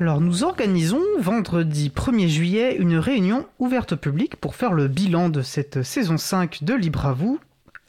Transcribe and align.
Alors 0.00 0.20
nous 0.20 0.44
organisons 0.44 1.02
vendredi 1.18 1.90
1er 1.92 2.28
juillet 2.28 2.76
une 2.76 2.98
réunion 2.98 3.46
ouverte 3.58 3.94
au 3.94 3.96
public 3.96 4.36
pour 4.36 4.54
faire 4.54 4.72
le 4.72 4.86
bilan 4.86 5.28
de 5.28 5.42
cette 5.42 5.82
saison 5.82 6.16
5 6.16 6.62
de 6.62 6.74
Libre 6.74 7.06
à 7.06 7.12
vous 7.12 7.40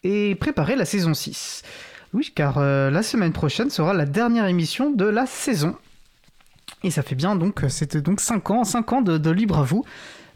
et 0.03 0.33
préparer 0.33 0.75
la 0.75 0.85
saison 0.85 1.13
6. 1.13 1.61
Oui, 2.13 2.31
car 2.33 2.57
euh, 2.57 2.89
la 2.89 3.03
semaine 3.03 3.31
prochaine 3.31 3.69
sera 3.69 3.93
la 3.93 4.05
dernière 4.05 4.47
émission 4.47 4.89
de 4.89 5.05
la 5.05 5.27
saison. 5.27 5.75
Et 6.83 6.89
ça 6.89 7.03
fait 7.03 7.13
bien 7.13 7.35
donc, 7.35 7.63
c'était 7.69 8.01
donc 8.01 8.21
5 8.21 8.49
ans, 8.49 8.63
5 8.63 8.93
ans 8.93 9.01
de, 9.01 9.19
de 9.19 9.29
Libre 9.29 9.59
à 9.59 9.63
vous. 9.63 9.85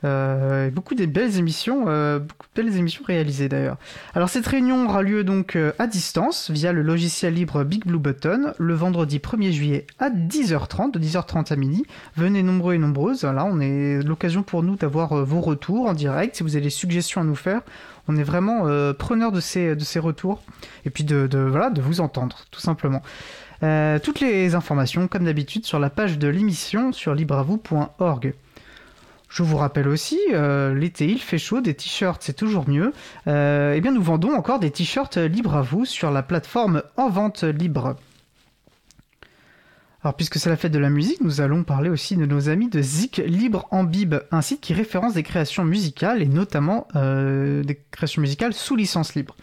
Euh, 0.04 0.70
beaucoup 0.70 0.96
de 0.96 1.06
belles 1.06 1.38
émissions, 1.38 1.86
euh, 1.88 2.20
beaucoup 2.20 2.48
de 2.54 2.62
belles 2.62 2.76
émissions 2.78 3.04
réalisées 3.06 3.48
d'ailleurs. 3.48 3.78
Alors 4.14 4.30
cette 4.30 4.46
réunion 4.46 4.86
aura 4.86 5.02
lieu 5.02 5.24
donc 5.24 5.56
euh, 5.56 5.72
à 5.80 5.88
distance 5.88 6.52
via 6.52 6.74
le 6.74 6.82
logiciel 6.82 7.34
libre 7.34 7.64
Big 7.64 7.86
Blue 7.86 8.00
Button 8.00 8.54
le 8.58 8.74
vendredi 8.74 9.20
1er 9.20 9.52
juillet 9.52 9.88
à 10.00 10.10
10h30, 10.10 10.92
de 10.92 11.00
10h30 11.00 11.54
à 11.54 11.56
midi. 11.56 11.86
Venez 12.18 12.44
nombreux 12.44 12.74
et 12.74 12.78
nombreuses. 12.78 13.24
Là, 13.24 13.46
on 13.46 13.62
est 13.62 14.02
l'occasion 14.04 14.44
pour 14.44 14.62
nous 14.62 14.76
d'avoir 14.76 15.24
vos 15.24 15.40
retours 15.40 15.88
en 15.88 15.94
direct. 15.94 16.36
Si 16.36 16.44
vous 16.44 16.56
avez 16.56 16.64
des 16.66 16.70
suggestions 16.70 17.22
à 17.22 17.24
nous 17.24 17.36
faire, 17.36 17.62
on 18.08 18.18
est 18.18 18.24
vraiment 18.24 18.68
preneur 18.94 19.32
de 19.32 19.40
ces, 19.40 19.76
de 19.76 19.84
ces 19.84 20.00
retours 20.00 20.44
et 20.86 20.90
puis 20.90 21.04
de, 21.04 21.28
de, 21.28 21.40
voilà, 21.40 21.70
de 21.70 21.82
vous 21.82 22.02
entendre 22.02 22.40
tout 22.52 22.60
simplement. 22.60 23.02
toutes 23.62 24.20
les 24.20 24.56
informations, 24.56 25.08
comme 25.08 25.24
d'habitude, 25.24 25.66
sur 25.66 25.80
la 25.80 25.90
page 25.90 26.20
de 26.20 26.28
l'émission 26.28 26.92
sur 26.92 27.16
libravou.org. 27.16 28.34
Je 29.34 29.42
vous 29.42 29.58
rappelle 29.58 29.88
aussi, 29.88 30.20
euh, 30.32 30.76
l'été 30.76 31.08
il 31.08 31.18
fait 31.18 31.40
chaud, 31.40 31.60
des 31.60 31.74
t-shirts 31.74 32.22
c'est 32.22 32.36
toujours 32.36 32.70
mieux. 32.70 32.94
Euh, 33.26 33.74
eh 33.76 33.82
bien 33.82 33.92
nous 33.92 34.04
vendons 34.04 34.32
encore 34.32 34.60
des 34.60 34.70
t-shirts 34.70 35.18
libres 35.18 35.56
à 35.56 35.64
vous 35.64 35.86
sur 35.86 36.12
la 36.12 36.22
plateforme 36.22 36.84
En 36.98 37.10
Vente 37.10 37.44
Libre. 37.44 37.96
Alors 40.04 40.16
puisque 40.16 40.38
c'est 40.38 40.52
la 40.52 40.56
fête 40.56 40.72
de 40.72 40.78
la 40.78 40.92
musique, 40.92 41.20
nous 41.22 41.42
allons 41.42 41.64
parler 41.64 41.90
aussi 41.90 42.16
de 42.16 42.28
nos 42.28 42.48
amis 42.48 42.70
de 42.70 42.80
Zik 42.84 43.24
Libre 43.26 43.68
en 43.72 43.84
Bib, 43.84 44.14
un 44.30 44.44
site 44.44 44.62
qui 44.62 44.76
référence 44.76 45.16
des 45.16 45.24
créations 45.24 45.66
musicales 45.66 46.22
et 46.22 46.28
notamment 46.28 46.88
euh, 46.96 47.64
des 47.64 47.82
créations 47.90 48.22
musicales 48.22 48.54
sous 48.54 48.76
licence 48.76 49.16
libre 49.16 49.36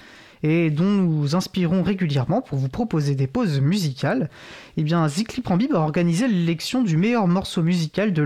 et 0.42 0.70
dont 0.70 0.84
nous 0.84 1.36
inspirons 1.36 1.82
régulièrement 1.82 2.40
pour 2.40 2.58
vous 2.58 2.68
proposer 2.68 3.14
des 3.14 3.26
pauses 3.26 3.60
musicales, 3.60 4.30
eh 4.76 4.82
bien 4.82 5.06
Prambib 5.44 5.74
a 5.74 5.78
organisé 5.78 6.28
l'élection 6.28 6.82
du 6.82 6.96
meilleur 6.96 7.26
morceau 7.26 7.62
musical 7.62 8.12
de 8.12 8.22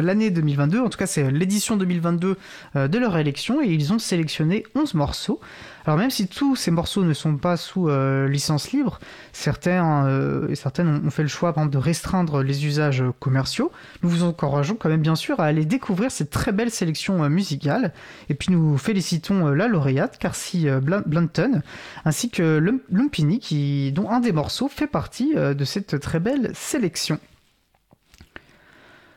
l'année 0.00 0.30
2022, 0.30 0.80
en 0.80 0.88
tout 0.88 0.98
cas 0.98 1.06
c'est 1.06 1.30
l'édition 1.30 1.76
2022 1.76 2.36
euh, 2.76 2.88
de 2.88 2.98
leur 2.98 3.16
élection, 3.16 3.62
et 3.62 3.68
ils 3.68 3.92
ont 3.92 3.98
sélectionné 3.98 4.64
11 4.74 4.94
morceaux. 4.94 5.40
Alors 5.86 5.98
même 5.98 6.10
si 6.10 6.28
tous 6.28 6.56
ces 6.56 6.70
morceaux 6.70 7.04
ne 7.04 7.14
sont 7.14 7.36
pas 7.36 7.56
sous 7.56 7.88
euh, 7.88 8.28
licence 8.28 8.72
libre, 8.72 9.00
certains 9.32 10.06
euh, 10.06 10.48
et 10.48 10.54
certaines 10.54 11.02
ont, 11.06 11.10
fait 11.10 11.22
le 11.22 11.28
choix 11.28 11.52
de 11.52 11.78
restreindre 11.78 12.42
les 12.42 12.66
usages 12.66 13.02
commerciaux. 13.18 13.72
Nous 14.02 14.08
vous 14.08 14.22
encourageons 14.22 14.74
quand 14.74 14.88
même 14.88 15.00
bien 15.00 15.14
sûr 15.16 15.40
à 15.40 15.44
aller 15.44 15.64
découvrir 15.64 16.10
cette 16.10 16.30
très 16.30 16.52
belle 16.52 16.70
sélection 16.70 17.28
musicale. 17.28 17.92
Et 18.28 18.34
puis 18.34 18.52
nous 18.52 18.76
félicitons 18.76 19.48
la 19.48 19.68
lauréate, 19.68 20.18
Carcy 20.40 20.66
Blanton, 21.06 21.60
ainsi 22.04 22.30
que 22.30 22.58
Lumpini, 22.90 23.40
qui, 23.40 23.92
dont 23.92 24.08
un 24.08 24.20
des 24.20 24.32
morceaux 24.32 24.68
fait 24.68 24.86
partie 24.86 25.34
euh, 25.36 25.52
de 25.52 25.64
cette 25.64 26.00
très 26.00 26.18
belle 26.18 26.50
sélection. 26.54 27.18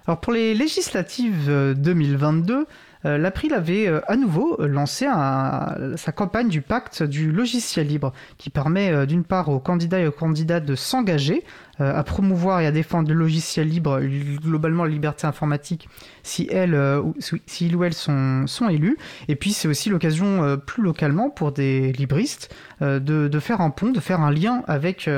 Alors 0.05 0.19
pour 0.19 0.33
les 0.33 0.53
législatives 0.53 1.49
2022, 1.77 2.53
euh, 2.53 2.66
euh, 3.05 3.17
l'April 3.17 3.53
avait 3.53 3.88
à 4.07 4.17
nouveau 4.17 4.57
lancé 4.66 5.05
sa 5.05 6.11
campagne 6.13 6.49
du 6.49 6.61
pacte 6.61 7.03
du 7.03 7.31
logiciel 7.31 7.88
libre, 7.88 8.11
qui 8.38 8.49
permet 8.49 9.05
d'une 9.05 9.23
part 9.23 9.49
aux 9.49 9.59
candidats 9.59 9.99
et 9.99 10.07
aux 10.07 10.11
candidates 10.11 10.66
de 10.66 10.75
s'engager 10.75 11.44
euh, 11.44 11.72
à 11.79 12.03
promouvoir 12.03 12.59
et 12.61 12.67
à 12.67 12.71
défendre 12.71 13.09
le 13.09 13.16
logiciel 13.16 13.67
libre, 13.67 13.99
globalement 13.99 14.83
la 14.83 14.91
liberté 14.91 15.25
informatique, 15.25 15.89
si, 16.21 16.47
elles, 16.52 16.75
euh, 16.75 17.02
si 17.47 17.73
ou 17.73 17.83
elles 17.83 17.95
sont, 17.95 18.45
sont 18.45 18.69
élus. 18.69 18.95
Et 19.27 19.35
puis 19.35 19.53
c'est 19.53 19.67
aussi 19.67 19.89
l'occasion 19.89 20.44
euh, 20.44 20.55
plus 20.55 20.83
localement 20.83 21.31
pour 21.31 21.51
des 21.51 21.91
libristes 21.94 22.53
de, 22.81 23.00
de, 23.00 23.39
faire 23.39 23.61
un 23.61 23.69
pont, 23.69 23.91
de 23.91 24.00
faire 24.00 24.19
un 24.19 24.29
lien 24.29 24.61
avec, 24.67 25.09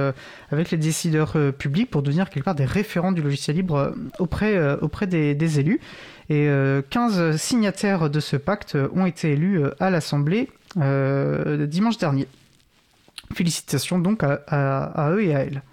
avec 0.52 0.70
les 0.70 0.78
décideurs 0.78 1.36
publics 1.58 1.90
pour 1.90 2.04
devenir 2.04 2.30
quelque 2.30 2.44
part 2.44 2.54
des 2.54 2.66
référents 2.66 3.12
du 3.12 3.24
logiciel 3.24 3.56
libre 3.56 3.96
auprès, 4.20 4.78
auprès 4.82 5.08
des, 5.08 5.60
élus. 5.60 5.80
Et 6.30 6.48
15 6.92 7.38
signataires 7.38 8.12
de 8.12 8.20
ce 8.20 8.36
pacte 8.36 8.78
ont 8.94 9.08
été 9.08 9.32
élus 9.32 9.64
à 9.80 9.90
l'Assemblée 9.90 10.50
dimanche 10.76 11.98
dernier. 11.98 12.28
Félicitations 13.34 13.98
donc 13.98 14.22
à 14.22 15.10
eux 15.12 15.24
et 15.24 15.34
à 15.34 15.40
elles. 15.40 15.64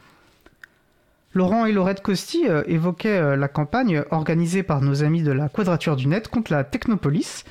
Laurent 1.35 1.65
et 1.65 1.73
Laurette 1.73 2.03
Costi 2.03 2.47
euh, 2.47 2.63
évoquaient 2.67 3.09
euh, 3.17 3.37
la 3.37 3.49
campagne 3.49 4.05
organisée 4.11 4.63
par 4.63 4.83
nos 4.83 5.03
amis 5.03 5.23
de 5.23 5.33
la 5.33 5.49
Quadrature 5.49 5.97
du 5.97 6.07
Net 6.07 6.29
contre 6.29 6.53
la 6.53 6.63
Technopolis. 6.63 7.45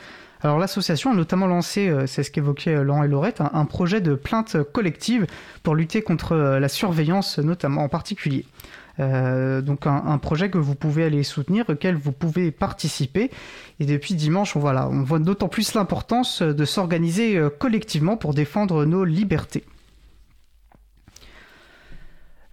Alors 0.44 0.60
l'association 0.60 1.12
a 1.12 1.16
notamment 1.16 1.48
lancé, 1.48 1.90
euh, 1.90 2.06
c'est 2.06 2.22
ce 2.22 2.30
qu'évoquaient 2.30 2.84
Laurent 2.84 3.04
et 3.04 3.08
Laurette, 3.08 3.42
un, 3.42 3.66
projet 3.66 4.00
de 4.00 4.14
plainte 4.14 4.58
collective 4.72 5.26
pour 5.64 5.74
lutter 5.74 6.04
contre 6.04 6.36
la 6.36 6.68
surveillance 6.68 7.40
notamment 7.40 7.84
en 7.84 7.90
particulier. 7.90 8.46
donc 9.00 9.88
un, 9.88 10.18
projet 10.20 10.52
que 10.52 10.60
vous 10.60 10.76
pouvez 10.76 11.04
aller 11.04 11.24
soutenir, 11.24 11.66
auquel 11.70 11.96
vous 11.96 12.12
pouvez 12.12 12.52
participer. 12.52 13.32
Et 13.80 13.86
depuis 13.86 14.14
dimanche, 14.14 14.56
voilà, 14.58 14.88
on 14.90 15.02
voit 15.02 15.20
d'autant 15.20 15.48
plus 15.48 15.74
l'importance 15.74 16.44
de 16.44 16.66
s'organiser 16.66 17.40
collectivement 17.60 18.18
pour 18.18 18.34
défendre 18.36 18.86
nos 18.86 19.06
libertés. 19.06 19.64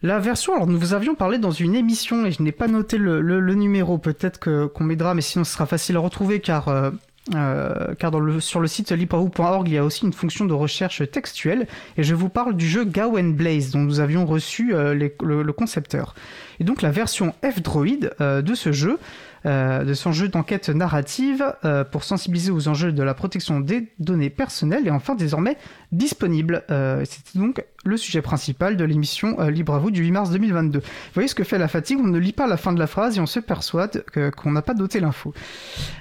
La 0.03 0.21
version, 0.21 0.55
alors 0.55 0.69
nous 0.69 0.79
vous 0.79 0.95
avions 0.95 1.17
parlé 1.17 1.39
dans 1.39 1.51
une 1.51 1.75
émission 1.75 2.25
et 2.25 2.31
je 2.31 2.41
n'ai 2.41 2.53
pas 2.53 2.69
noté 2.69 2.99
le, 2.99 3.55
numéro, 3.55 3.99
peut-être 3.99 4.39
qu'on 4.39 4.85
m'aidera, 4.85 5.15
mais 5.15 5.23
sinon 5.23 5.43
ce 5.43 5.53
sera 5.53 5.67
facile 5.67 5.97
à 5.97 5.99
retrouver 5.99 6.39
car, 6.39 6.69
euh, 6.69 6.91
euh, 7.35 7.95
car 7.99 8.13
dans 8.13 8.21
le, 8.21 8.39
sur 8.39 8.61
le 8.61 8.69
site 8.69 8.93
librehou.org 8.93 9.67
il 9.67 9.75
y 9.75 9.79
a 9.79 9.85
aussi 9.85 10.05
une 10.05 10.13
fonction 10.13 10.45
de 10.45 10.55
recherche 10.55 11.03
textuelle 11.11 11.67
et 11.97 12.05
je 12.05 12.15
vous 12.15 12.29
parle 12.29 12.55
du 12.55 12.69
jeu 12.69 12.85
Gawain 12.85 13.31
Blaze 13.31 13.73
dont 13.73 13.81
nous 13.81 13.99
avions 13.99 14.25
reçu 14.25 14.73
euh, 14.73 14.95
le, 14.95 15.53
concepteur. 15.53 16.15
Et 16.61 16.65
donc 16.65 16.81
la 16.81 16.93
version 16.93 17.35
F-Droid 17.43 18.15
de 18.21 18.55
ce 18.55 18.71
jeu 18.71 19.01
de 19.49 19.95
son 19.95 20.13
jeu 20.13 20.29
d'enquête 20.29 20.69
narrative 20.69 21.55
pour 21.91 22.05
sensibiliser 22.05 22.51
aux 22.51 22.69
enjeux 22.69 22.93
de 22.93 23.03
la 23.03 23.15
protection 23.15 23.61
des 23.61 23.89
données 23.99 24.31
personnelles 24.31 24.87
et 24.87 24.91
enfin 24.91 25.15
désormais 25.15 25.57
disponible. 25.93 26.65
C'était 27.05 27.39
donc 27.39 27.65
le 27.85 27.97
sujet 27.97 28.23
principal 28.23 28.77
de 28.77 28.85
l'émission 28.85 29.41
euh, 29.41 29.51
Libre 29.51 29.75
à 29.75 29.79
vous 29.79 29.91
du 29.91 30.03
8 30.03 30.11
mars 30.11 30.31
2022. 30.31 30.79
Vous 30.79 30.85
voyez 31.15 31.29
ce 31.29 31.35
que 31.35 31.45
fait 31.45 31.59
la 31.59 31.69
fatigue, 31.69 31.99
on 32.01 32.07
ne 32.07 32.19
lit 32.19 32.33
pas 32.33 32.47
la 32.47 32.57
fin 32.57 32.73
de 32.73 32.79
la 32.79 32.87
phrase 32.87 33.17
et 33.17 33.21
on 33.21 33.27
se 33.27 33.41
persuade 33.41 34.05
qu'on 34.37 34.53
n'a 34.53 34.63
pas 34.63 34.75
doté 34.75 35.01
l'info. 35.01 35.33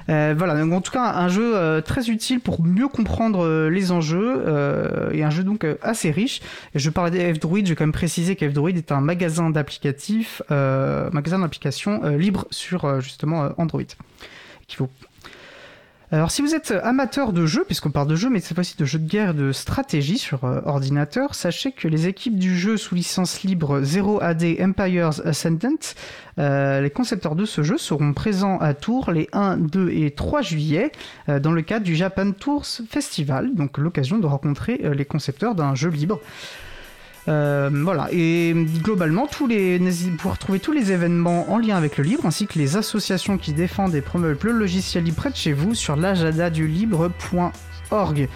Euh, 0.10 0.36
voilà, 0.38 0.60
donc 0.60 0.74
en 0.74 0.82
tout 0.82 0.92
cas 0.92 1.14
un 1.14 1.30
jeu 1.30 1.56
euh, 1.56 1.82
très 1.82 2.10
utile 2.10 2.40
pour 2.40 2.64
mieux 2.64 2.88
comprendre 2.88 3.68
les 3.70 3.92
enjeux 3.92 4.44
et 5.14 5.24
un 5.24 5.30
jeu 5.30 5.44
donc 5.44 5.66
assez 5.82 6.12
riche. 6.12 6.42
Je 6.76 6.90
parlais 6.90 7.12
des 7.12 7.34
F-Droid, 7.34 7.64
je 7.64 7.70
vais 7.70 7.76
quand 7.76 7.86
même 7.86 7.92
préciser 7.92 8.36
qu'F-Droid 8.36 8.76
est 8.76 8.92
un 8.92 9.02
magasin 9.02 9.50
d'applicatifs, 9.50 10.42
magasin 10.50 11.40
d'applications 11.40 12.02
libre 12.18 12.46
sur 12.52 13.00
justement 13.02 13.37
Android. 13.58 13.84
Qui 14.68 14.78
vaut 14.78 14.90
alors 16.10 16.32
si 16.32 16.42
vous 16.42 16.56
êtes 16.56 16.72
amateur 16.84 17.34
de 17.34 17.46
jeux, 17.46 17.66
puisqu'on 17.66 17.92
parle 17.92 18.08
de 18.08 18.16
jeux, 18.16 18.30
mais 18.30 18.40
cette 18.40 18.56
fois-ci 18.56 18.78
de 18.78 18.86
jeux 18.86 19.00
de 19.00 19.10
guerre 19.10 19.34
de 19.34 19.52
stratégie 19.52 20.18
sur 20.18 20.46
euh, 20.46 20.62
ordinateur, 20.64 21.36
sachez 21.36 21.74
que 21.74 21.90
les 21.90 22.08
équipes 22.08 22.40
du 22.40 22.58
jeu 22.58 22.78
sous 22.78 22.96
licence 22.96 23.44
libre 23.44 23.82
0AD 23.82 24.64
Empires 24.64 25.20
Ascendant, 25.26 25.76
euh, 26.40 26.80
les 26.80 26.90
concepteurs 26.92 27.36
de 27.36 27.44
ce 27.44 27.62
jeu 27.62 27.78
seront 27.78 28.14
présents 28.14 28.58
à 28.60 28.74
Tours 28.74 29.12
les 29.12 29.28
1, 29.34 29.58
2 29.58 29.90
et 29.90 30.12
3 30.12 30.42
juillet 30.42 30.94
euh, 31.28 31.42
dans 31.42 31.52
le 31.52 31.62
cadre 31.62 31.84
du 31.84 31.98
Japan 31.98 32.32
Tours 32.32 32.66
Festival, 32.90 33.54
donc 33.54 33.78
l'occasion 33.78 34.18
de 34.18 34.28
rencontrer 34.28 34.78
les 34.78 35.06
concepteurs 35.06 35.56
d'un 35.56 35.76
jeu 35.76 35.90
libre. 35.90 36.22
Euh, 37.28 37.70
voilà, 37.74 38.08
et 38.12 38.54
globalement, 38.82 39.28
tous 39.28 39.48
les, 39.48 39.80
pouvez 40.18 40.32
retrouver 40.32 40.60
tous 40.60 40.72
les 40.72 40.92
événements 40.92 41.52
en 41.52 41.58
lien 41.58 41.76
avec 41.76 41.98
le 41.98 42.04
libre, 42.04 42.26
ainsi 42.26 42.48
que 42.48 42.58
les 42.58 42.78
associations 42.78 43.38
qui 43.38 43.52
défendent 43.54 43.96
et 43.96 44.02
promeuvent 44.02 44.38
le 44.44 44.52
logiciel 44.54 45.04
libre 45.04 45.18
près 45.18 45.30
de 45.30 45.36
chez 45.36 45.52
vous 45.52 45.74
sur 45.74 45.98
libre.org. 46.68 48.30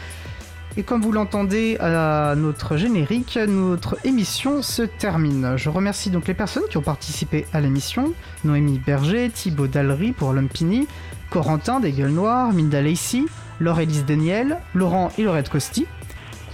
Et 0.77 0.83
comme 0.83 1.01
vous 1.01 1.11
l'entendez 1.11 1.77
à 1.79 2.33
notre 2.38 2.77
générique, 2.77 3.38
notre 3.45 3.97
émission 4.05 4.61
se 4.61 4.83
termine. 4.83 5.55
Je 5.57 5.69
remercie 5.69 6.09
donc 6.11 6.27
les 6.27 6.33
personnes 6.33 6.63
qui 6.69 6.77
ont 6.77 6.81
participé 6.81 7.45
à 7.51 7.59
l'émission 7.59 8.13
Noémie 8.45 8.79
Berger, 8.79 9.29
Thibaut 9.29 9.67
Dallery 9.67 10.13
pour 10.13 10.31
Lumpini, 10.31 10.88
Corentin 11.29 11.81
des 11.81 11.91
Gueules 11.91 12.11
Noires, 12.11 12.53
Minda 12.53 12.81
Lacey, 12.81 13.23
Laure-Élise 13.59 14.05
Daniel, 14.05 14.59
Laurent 14.73 15.11
et 15.17 15.23
Laurette 15.23 15.49
Costi 15.49 15.88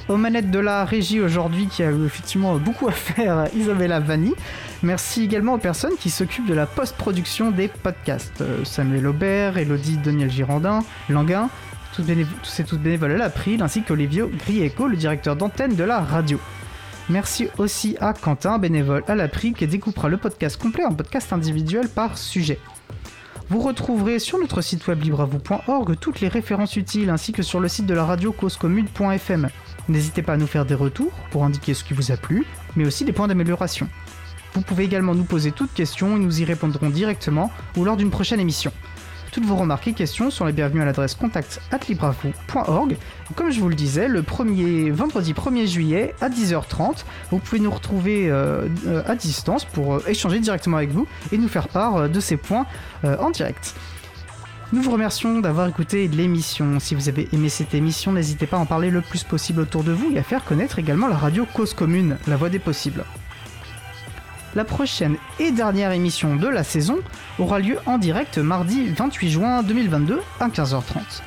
aux 0.09 0.17
manettes 0.17 0.51
de 0.51 0.59
la 0.59 0.85
régie 0.85 1.19
aujourd'hui 1.19 1.67
qui 1.67 1.83
a 1.83 1.91
effectivement 1.91 2.57
beaucoup 2.57 2.87
à 2.87 2.91
faire, 2.91 3.47
Isabella 3.55 3.99
Vanni. 3.99 4.33
Merci 4.83 5.23
également 5.23 5.53
aux 5.53 5.59
personnes 5.59 5.95
qui 5.99 6.09
s'occupent 6.09 6.47
de 6.47 6.53
la 6.53 6.65
post-production 6.65 7.51
des 7.51 7.67
podcasts. 7.67 8.41
Euh, 8.41 8.63
Samuel 8.63 9.07
Aubert, 9.07 9.57
Elodie 9.57 9.97
Daniel 9.97 10.29
Girondin, 10.29 10.79
Languin, 11.09 11.49
tous 11.95 12.03
ces 12.43 12.63
tous 12.63 12.77
bénévoles 12.77 13.13
à 13.13 13.17
l'April, 13.17 13.61
ainsi 13.61 13.81
qu'Olivio 13.81 14.29
Grieco, 14.45 14.87
le 14.87 14.95
directeur 14.95 15.35
d'antenne 15.35 15.75
de 15.75 15.83
la 15.83 15.99
radio. 15.99 16.39
Merci 17.09 17.47
aussi 17.57 17.95
à 18.01 18.13
Quentin, 18.13 18.59
bénévole 18.59 19.03
à 19.07 19.15
la 19.15 19.27
PRI, 19.27 19.53
qui 19.53 19.65
découpera 19.65 20.09
le 20.09 20.17
podcast 20.17 20.61
complet 20.61 20.85
en 20.85 20.93
podcast 20.93 21.31
individuel 21.31 21.87
par 21.87 22.17
sujet. 22.17 22.59
Vous 23.49 23.61
retrouverez 23.61 24.19
sur 24.19 24.39
notre 24.39 24.61
site 24.61 24.85
web 24.87 25.01
libravou.org 25.01 25.97
toutes 25.99 26.19
les 26.19 26.27
références 26.27 26.75
utiles 26.75 27.09
ainsi 27.09 27.31
que 27.31 27.43
sur 27.43 27.61
le 27.61 27.69
site 27.69 27.85
de 27.85 27.93
la 27.93 28.03
radio 28.03 28.33
causecommune.fm. 28.33 29.47
N'hésitez 29.89 30.21
pas 30.21 30.33
à 30.33 30.37
nous 30.37 30.47
faire 30.47 30.65
des 30.65 30.75
retours 30.75 31.11
pour 31.31 31.45
indiquer 31.45 31.73
ce 31.73 31.83
qui 31.83 31.93
vous 31.93 32.11
a 32.11 32.17
plu, 32.17 32.45
mais 32.75 32.85
aussi 32.85 33.05
des 33.05 33.13
points 33.13 33.27
d'amélioration. 33.27 33.87
Vous 34.53 34.61
pouvez 34.61 34.83
également 34.83 35.15
nous 35.15 35.23
poser 35.23 35.51
toutes 35.51 35.73
questions 35.73 36.17
et 36.17 36.19
nous 36.19 36.41
y 36.41 36.45
répondrons 36.45 36.89
directement 36.89 37.51
ou 37.77 37.85
lors 37.85 37.95
d'une 37.95 38.09
prochaine 38.09 38.39
émission. 38.39 38.71
Toutes 39.31 39.45
vos 39.45 39.55
remarques 39.55 39.87
et 39.87 39.93
questions 39.93 40.31
sont 40.31 40.45
les 40.45 40.51
bienvenues 40.51 40.81
à 40.81 40.85
l'adresse 40.85 41.13
contact@libravou.org. 41.13 42.97
Comme 43.35 43.51
je 43.51 43.59
vous 43.59 43.69
le 43.69 43.75
disais, 43.75 44.07
le 44.07 44.23
premier 44.23 44.89
vendredi 44.89 45.33
1er 45.33 45.67
juillet 45.67 46.15
à 46.21 46.29
10h30, 46.29 47.05
vous 47.29 47.37
pouvez 47.37 47.59
nous 47.59 47.69
retrouver 47.69 48.31
euh, 48.31 48.67
euh, 48.87 49.03
à 49.05 49.15
distance 49.15 49.63
pour 49.63 49.95
euh, 49.95 50.03
échanger 50.07 50.39
directement 50.39 50.77
avec 50.77 50.89
vous 50.89 51.07
et 51.31 51.37
nous 51.37 51.49
faire 51.49 51.67
part 51.67 52.09
de 52.09 52.19
ces 52.19 52.35
points 52.37 52.65
en 53.03 53.29
direct. 53.29 53.75
Nous 54.73 54.81
vous 54.81 54.91
remercions 54.91 55.39
d'avoir 55.39 55.69
écouté 55.69 56.09
l'émission. 56.09 56.81
Si 56.81 56.93
vous 56.93 57.07
avez 57.07 57.29
aimé 57.31 57.47
cette 57.47 57.73
émission, 57.73 58.11
n'hésitez 58.11 58.47
pas 58.47 58.57
à 58.57 58.59
en 58.59 58.65
parler 58.65 58.89
le 58.89 58.99
plus 58.99 59.23
possible 59.23 59.61
autour 59.61 59.81
de 59.81 59.93
vous 59.93 60.11
et 60.11 60.19
à 60.19 60.23
faire 60.23 60.43
connaître 60.43 60.77
également 60.77 61.07
la 61.07 61.15
radio 61.15 61.45
Cause 61.53 61.73
Commune, 61.73 62.17
la 62.27 62.35
voix 62.35 62.49
des 62.49 62.59
possibles. 62.59 63.05
La 64.55 64.65
prochaine 64.65 65.15
et 65.39 65.51
dernière 65.51 65.93
émission 65.93 66.35
de 66.35 66.49
la 66.49 66.65
saison 66.65 66.97
aura 67.39 67.59
lieu 67.59 67.77
en 67.85 67.97
direct 67.97 68.39
mardi 68.39 68.89
28 68.89 69.29
juin 69.29 69.63
2022 69.63 70.19
à 70.41 70.49
15h30. 70.49 71.21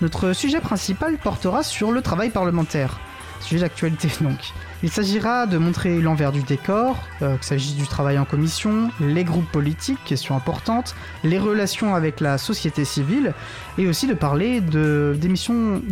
Notre 0.00 0.32
sujet 0.32 0.60
principal 0.60 1.18
portera 1.18 1.64
sur 1.64 1.90
le 1.90 2.00
travail 2.00 2.30
parlementaire. 2.30 3.00
Sujet 3.40 3.60
d'actualité 3.60 4.08
donc. 4.20 4.52
Il 4.82 4.90
s'agira 4.90 5.46
de 5.46 5.58
montrer 5.58 6.00
l'envers 6.00 6.30
du 6.30 6.42
décor, 6.42 6.96
euh, 7.22 7.34
qu'il 7.36 7.44
s'agisse 7.44 7.74
du 7.74 7.86
travail 7.88 8.18
en 8.18 8.24
commission, 8.24 8.90
les 9.00 9.24
groupes 9.24 9.50
politiques, 9.50 9.98
question 10.04 10.36
importante, 10.36 10.94
les 11.24 11.38
relations 11.38 11.96
avec 11.96 12.20
la 12.20 12.38
société 12.38 12.84
civile, 12.84 13.34
et 13.76 13.88
aussi 13.88 14.06
de 14.06 14.14
parler 14.14 14.60
de, 14.60 15.16
de 15.18 15.26
l'émission 15.26 15.82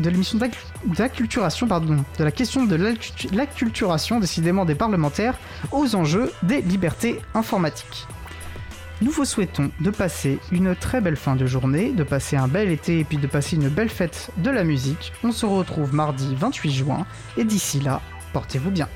d'acculturation, 0.85 1.67
de 1.67 2.25
la 2.25 2.31
question 2.31 2.65
de 2.65 2.77
l'acculturation 3.33 4.21
décidément 4.21 4.65
des 4.65 4.77
parlementaires 4.77 5.39
aux 5.73 5.97
enjeux 5.97 6.31
des 6.45 6.63
libertés 6.63 7.21
informatiques. 7.35 8.07
Nous 9.03 9.11
vous 9.11 9.27
souhaitons 9.27 9.71
de 9.81 9.91
passer 9.91 10.39
une 10.53 10.75
très 10.75 11.03
belle 11.03 11.17
fin 11.17 11.37
de 11.37 11.45
journée, 11.45 11.93
de 11.93 12.03
passer 12.03 12.37
un 12.37 12.49
bel 12.49 12.71
été 12.71 13.01
et 13.01 13.05
puis 13.05 13.19
de 13.19 13.27
passer 13.27 13.57
une 13.57 13.69
belle 13.69 13.91
fête 13.91 14.31
de 14.39 14.49
la 14.49 14.65
musique. 14.65 15.13
On 15.23 15.33
se 15.33 15.45
retrouve 15.45 15.95
mardi 15.95 16.35
28 16.35 16.71
juin 16.71 17.07
et 17.37 17.45
d'ici 17.45 17.79
là, 17.81 18.01
portez-vous 18.33 18.71
bien. 18.71 18.89